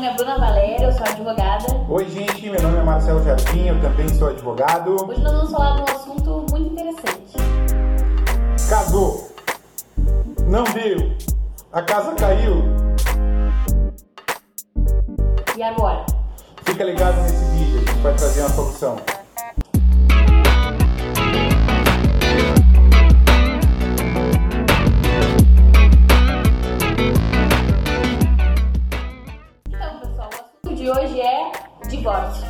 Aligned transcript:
nome 0.00 0.06
é 0.06 0.16
Bruna 0.16 0.38
Valéria, 0.38 0.86
eu 0.86 0.92
sou 0.92 1.02
advogada. 1.02 1.66
Oi, 1.86 2.08
gente, 2.08 2.48
meu 2.48 2.62
nome 2.62 2.78
é 2.78 2.82
Marcelo 2.82 3.22
Jardim, 3.22 3.66
eu 3.66 3.78
também 3.82 4.08
sou 4.08 4.28
advogado. 4.28 4.96
Hoje 5.06 5.20
nós 5.20 5.32
vamos 5.32 5.50
falar 5.50 5.76
de 5.76 5.82
um 5.82 5.94
assunto 5.94 6.46
muito 6.50 6.72
interessante. 6.72 7.36
Casou, 8.66 9.30
não 10.46 10.64
deu, 10.64 11.12
a 11.70 11.82
casa 11.82 12.14
caiu. 12.14 12.64
E 15.54 15.62
agora? 15.62 16.06
Fica 16.64 16.82
ligado 16.82 17.20
nesse 17.20 17.44
vídeo, 17.44 17.82
a 17.86 17.92
gente 17.92 18.00
vai 18.00 18.14
trazer 18.14 18.40
uma 18.40 18.48
solução. 18.48 18.96
Divórcio. 32.00 32.46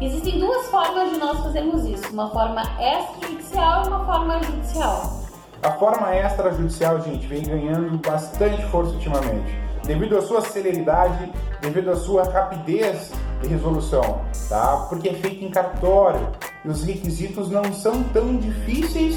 Existem 0.00 0.38
duas 0.38 0.66
formas 0.66 1.10
de 1.12 1.18
nós 1.18 1.40
fazermos 1.40 1.84
isso: 1.84 2.12
uma 2.12 2.30
forma 2.30 2.62
extrajudicial 2.80 3.84
e 3.84 3.88
uma 3.88 4.04
forma 4.04 4.42
judicial. 4.42 5.20
A 5.62 5.72
forma 5.72 6.16
extrajudicial, 6.16 7.00
gente, 7.02 7.26
vem 7.26 7.42
ganhando 7.42 7.98
bastante 7.98 8.62
força 8.66 8.92
ultimamente, 8.92 9.58
devido 9.84 10.16
à 10.16 10.22
sua 10.22 10.40
celeridade, 10.40 11.30
devido 11.60 11.90
à 11.90 11.96
sua 11.96 12.24
rapidez 12.24 13.12
de 13.42 13.48
resolução, 13.48 14.22
tá? 14.48 14.86
Porque 14.88 15.10
é 15.10 15.14
feita 15.14 15.44
em 15.44 15.50
cartório 15.50 16.26
e 16.64 16.68
os 16.68 16.82
requisitos 16.82 17.50
não 17.50 17.72
são 17.74 18.02
tão 18.04 18.36
difíceis 18.38 19.16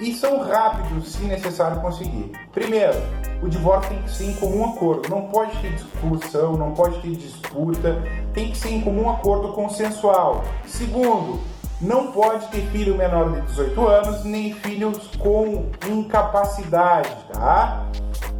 e 0.00 0.14
são 0.14 0.40
rápidos, 0.40 1.12
se 1.12 1.22
necessário 1.24 1.80
conseguir. 1.80 2.32
Primeiro, 2.52 2.98
o 3.42 3.48
divórcio 3.48 3.90
tem 3.90 4.02
que 4.02 4.10
ser 4.10 4.30
em 4.30 4.34
comum 4.34 4.64
acordo, 4.64 5.08
não 5.08 5.22
pode 5.28 5.56
ter 5.58 5.74
discussão, 5.74 6.56
não 6.56 6.72
pode 6.72 7.00
ter 7.00 7.16
disputa, 7.16 8.02
tem 8.32 8.50
que 8.50 8.58
ser 8.58 8.70
em 8.70 8.80
comum 8.80 9.10
acordo 9.10 9.52
consensual. 9.52 10.42
Segundo, 10.66 11.40
não 11.80 12.12
pode 12.12 12.46
ter 12.48 12.62
filho 12.68 12.96
menor 12.96 13.32
de 13.32 13.40
18 13.42 13.88
anos, 13.88 14.24
nem 14.24 14.54
filhos 14.54 14.98
com 15.18 15.66
incapacidade, 15.88 17.14
tá? 17.32 17.86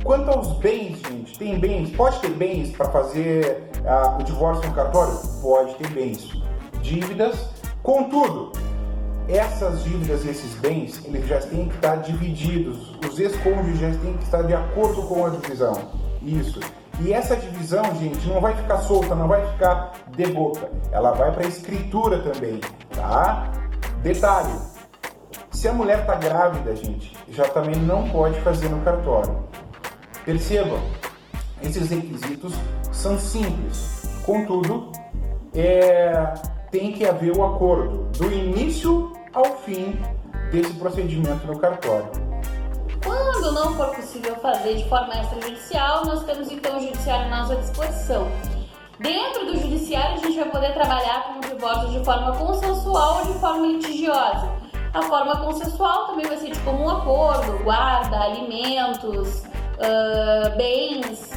Quanto 0.02 0.30
aos 0.30 0.52
bens, 0.58 0.98
gente, 1.06 1.38
tem 1.38 1.58
bens, 1.58 1.90
pode 1.90 2.18
ter 2.20 2.30
bens 2.30 2.70
para 2.74 2.86
fazer 2.90 3.70
ah, 3.86 4.16
o 4.18 4.24
divórcio 4.24 4.66
no 4.66 4.74
cartório? 4.74 5.14
Pode 5.42 5.74
ter 5.74 5.88
bens. 5.88 6.30
Dívidas, 6.82 7.48
contudo, 7.82 8.52
essas 9.30 9.84
dívidas 9.84 10.24
esses 10.26 10.54
bens, 10.54 11.00
eles 11.04 11.26
já 11.26 11.40
têm 11.40 11.68
que 11.68 11.74
estar 11.76 11.96
divididos. 11.96 12.96
Os 13.08 13.18
ex-cônjuges 13.18 13.96
têm 13.98 14.16
que 14.16 14.24
estar 14.24 14.42
de 14.42 14.54
acordo 14.54 15.02
com 15.04 15.24
a 15.24 15.30
divisão. 15.30 15.76
Isso. 16.22 16.60
E 17.00 17.12
essa 17.12 17.36
divisão, 17.36 17.82
gente, 17.94 18.28
não 18.28 18.40
vai 18.40 18.54
ficar 18.54 18.78
solta, 18.78 19.14
não 19.14 19.28
vai 19.28 19.46
ficar 19.52 19.92
de 20.08 20.26
boca. 20.26 20.68
Ela 20.92 21.12
vai 21.12 21.32
para 21.32 21.44
a 21.44 21.48
escritura 21.48 22.18
também, 22.18 22.60
tá? 22.94 23.50
Detalhe: 24.02 24.52
se 25.50 25.68
a 25.68 25.72
mulher 25.72 26.04
tá 26.04 26.16
grávida, 26.16 26.74
gente, 26.76 27.16
já 27.28 27.44
também 27.44 27.76
não 27.76 28.08
pode 28.10 28.38
fazer 28.40 28.68
no 28.68 28.80
cartório. 28.82 29.36
Percebam, 30.24 30.80
esses 31.62 31.88
requisitos 31.88 32.52
são 32.92 33.18
simples. 33.18 34.10
Contudo, 34.26 34.92
é, 35.54 36.34
tem 36.70 36.92
que 36.92 37.06
haver 37.06 37.36
o 37.36 37.44
acordo 37.44 38.10
do 38.18 38.30
início 38.30 38.99
fim 39.58 39.98
desse 40.50 40.72
procedimento 40.74 41.46
no 41.46 41.58
cartório. 41.58 42.10
Quando 43.04 43.52
não 43.52 43.74
for 43.76 43.94
possível 43.94 44.36
fazer 44.36 44.76
de 44.76 44.88
forma 44.88 45.14
extrajudicial, 45.14 46.04
nós 46.04 46.24
temos 46.24 46.50
então 46.50 46.76
o 46.76 46.80
judiciário 46.80 47.32
à 47.32 47.38
nossa 47.38 47.56
disposição. 47.56 48.28
Dentro 48.98 49.46
do 49.46 49.58
judiciário, 49.58 50.16
a 50.16 50.18
gente 50.18 50.38
vai 50.38 50.50
poder 50.50 50.74
trabalhar 50.74 51.24
com 51.24 51.38
o 51.38 51.40
divórcio 51.40 51.88
de 51.90 52.04
forma 52.04 52.36
consensual 52.36 53.20
ou 53.20 53.32
de 53.32 53.38
forma 53.38 53.66
litigiosa. 53.66 54.52
A 54.92 55.02
forma 55.02 55.36
consensual 55.36 56.08
também 56.08 56.26
vai 56.26 56.36
ser 56.36 56.50
de 56.50 56.58
comum 56.60 56.90
acordo, 56.90 57.62
guarda, 57.64 58.20
alimentos, 58.20 59.44
uh, 59.78 60.56
bens. 60.56 61.30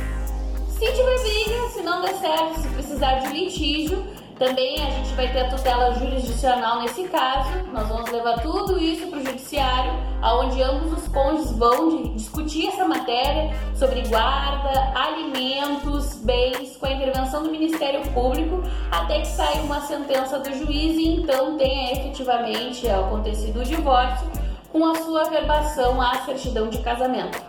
Se 0.68 0.92
tiver 0.92 1.20
briga, 1.22 1.70
se 1.70 1.82
não 1.84 2.02
der 2.02 2.16
certo, 2.16 2.60
se 2.60 2.68
precisar 2.70 3.20
de 3.20 3.28
litígio, 3.28 4.06
também 4.44 4.76
a 4.86 4.90
gente 4.90 5.14
vai 5.14 5.31
ter 5.31 5.40
a 5.40 5.50
tutela 5.50 5.94
jurisdicional 5.94 6.81
nesse 6.81 7.06
caso. 7.06 7.50
Nós 7.72 7.88
vamos 7.88 8.12
levar 8.12 8.42
tudo 8.42 8.78
isso 8.78 9.08
para 9.08 9.20
o 9.20 9.26
judiciário, 9.26 9.94
aonde 10.22 10.62
ambos 10.62 10.92
os 10.92 11.08
cônjuges 11.08 11.52
vão 11.54 12.14
discutir 12.14 12.68
essa 12.68 12.86
matéria 12.86 13.56
sobre 13.74 14.02
guarda, 14.02 14.92
alimentos, 14.96 16.16
bens, 16.16 16.76
com 16.76 16.86
a 16.86 16.92
intervenção 16.92 17.42
do 17.44 17.50
Ministério 17.50 18.02
Público, 18.12 18.62
até 18.92 19.22
que 19.22 19.28
saia 19.28 19.62
uma 19.62 19.80
sentença 19.80 20.38
do 20.40 20.54
juiz 20.54 20.98
e 20.98 21.22
então 21.22 21.58
tenha 21.58 21.94
efetivamente 21.94 22.90
acontecido 22.90 23.62
o 23.62 23.64
divórcio 23.64 24.30
com 24.74 24.86
a 24.86 24.96
sua 24.96 25.24
verbação 25.25 26.02
à 26.02 26.16
certidão 26.25 26.68
de 26.68 26.80
casamento. 26.80 27.42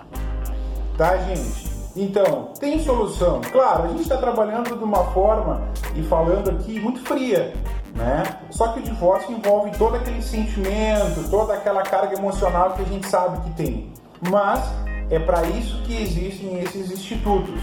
Tá, 0.97 1.17
gente? 1.17 1.74
Então, 1.97 2.51
tem 2.59 2.83
solução. 2.83 3.41
Claro, 3.53 3.85
a 3.85 3.89
gente 3.89 4.03
está 4.03 4.17
trabalhando 4.17 4.77
de 4.77 4.85
uma 4.85 5.05
forma 5.13 5.69
e 5.95 6.03
falando 6.03 6.51
aqui 6.51 6.81
muito 6.81 7.01
fria, 7.01 7.55
né? 7.95 8.25
Só 8.51 8.69
que 8.69 8.81
o 8.81 8.83
divórcio 8.83 9.33
envolve 9.33 9.71
todo 9.79 9.95
aquele 9.97 10.21
sentimento, 10.21 11.29
toda 11.31 11.55
aquela 11.55 11.83
carga 11.83 12.17
emocional 12.17 12.73
que 12.73 12.83
a 12.83 12.87
gente 12.87 13.07
sabe 13.07 13.41
que 13.45 13.57
tem. 13.57 13.93
Mas 14.29 14.61
é 15.11 15.19
para 15.19 15.43
isso 15.45 15.83
que 15.83 16.03
existem 16.03 16.59
esses 16.61 16.91
institutos. 16.91 17.61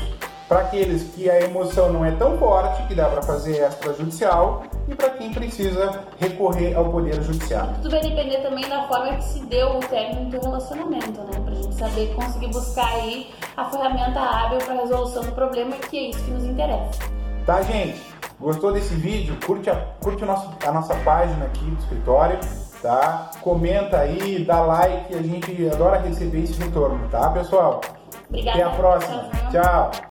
Para 0.52 0.64
aqueles 0.64 1.04
que 1.16 1.30
a 1.30 1.40
emoção 1.40 1.94
não 1.94 2.04
é 2.04 2.12
tão 2.12 2.38
forte, 2.38 2.86
que 2.86 2.94
dá 2.94 3.08
para 3.08 3.22
fazer 3.22 3.66
extrajudicial, 3.66 4.64
e 4.86 4.94
para 4.94 5.12
quem 5.12 5.32
precisa 5.32 6.04
recorrer 6.20 6.76
ao 6.76 6.92
poder 6.92 7.24
judiciário. 7.24 7.74
Tudo 7.76 7.92
vai 7.92 8.02
depender 8.02 8.42
também 8.42 8.68
da 8.68 8.86
forma 8.86 9.16
que 9.16 9.24
se 9.24 9.46
deu 9.46 9.78
o 9.78 9.80
término 9.80 10.30
do 10.30 10.42
relacionamento, 10.42 11.22
né? 11.22 11.40
Pra 11.46 11.54
gente 11.54 11.74
saber 11.76 12.14
conseguir 12.16 12.48
buscar 12.48 12.86
aí 12.86 13.34
a 13.56 13.64
ferramenta 13.64 14.20
hábil 14.20 14.58
para 14.58 14.74
resolução 14.74 15.24
do 15.24 15.32
problema, 15.32 15.72
que 15.78 15.98
é 15.98 16.10
isso 16.10 16.22
que 16.26 16.32
nos 16.32 16.44
interessa. 16.44 17.00
Tá, 17.46 17.62
gente? 17.62 18.02
Gostou 18.38 18.74
desse 18.74 18.94
vídeo? 18.96 19.38
Curte 19.46 19.70
a, 19.70 19.76
curte 20.02 20.22
a, 20.26 20.28
nosso, 20.28 20.50
a 20.68 20.72
nossa 20.74 20.96
página 20.96 21.46
aqui 21.46 21.64
do 21.64 21.80
escritório, 21.80 22.38
tá? 22.82 23.32
Comenta 23.40 24.00
aí, 24.00 24.44
dá 24.44 24.60
like, 24.60 25.16
a 25.16 25.22
gente 25.22 25.70
adora 25.70 26.02
receber 26.02 26.44
esse 26.44 26.62
retorno, 26.62 27.08
tá, 27.08 27.30
pessoal? 27.30 27.80
Obrigada. 28.28 28.60
Até 28.60 28.64
a 28.68 28.76
próxima. 28.76 29.30
Tchau. 29.50 29.62
Tchau. 29.64 29.92